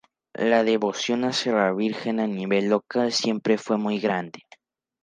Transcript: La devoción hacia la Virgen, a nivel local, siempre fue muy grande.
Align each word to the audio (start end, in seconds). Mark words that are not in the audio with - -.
La 0.33 0.63
devoción 0.63 1.25
hacia 1.25 1.53
la 1.53 1.71
Virgen, 1.75 2.19
a 2.19 2.25
nivel 2.25 2.69
local, 2.69 3.11
siempre 3.11 3.59
fue 3.59 3.77
muy 3.77 3.99
grande. 3.99 4.39